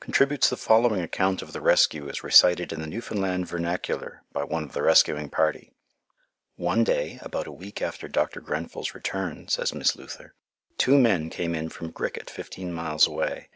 [0.00, 4.64] contributes the following account of the rescue as recited in the Newfoundland vernacular by one
[4.64, 5.72] of the rescuing party.
[6.56, 8.40] "One day, about a week after Dr.
[8.40, 10.34] Grenfell's return," says Miss Luther,
[10.76, 13.48] "two men came in from Griquet, fifteen miles away.